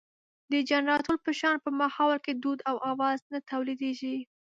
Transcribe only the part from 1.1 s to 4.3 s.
په شان په ماحول کې دود او اواز نه تولېدوي.